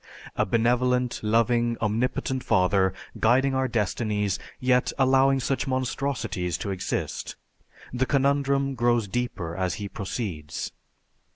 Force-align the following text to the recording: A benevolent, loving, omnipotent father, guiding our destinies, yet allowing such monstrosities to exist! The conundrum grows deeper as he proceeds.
A 0.35 0.47
benevolent, 0.47 1.19
loving, 1.21 1.77
omnipotent 1.79 2.43
father, 2.43 2.91
guiding 3.19 3.53
our 3.53 3.67
destinies, 3.67 4.39
yet 4.59 4.91
allowing 4.97 5.39
such 5.39 5.67
monstrosities 5.67 6.57
to 6.57 6.71
exist! 6.71 7.35
The 7.93 8.07
conundrum 8.07 8.73
grows 8.73 9.07
deeper 9.07 9.55
as 9.55 9.75
he 9.75 9.87
proceeds. 9.87 10.71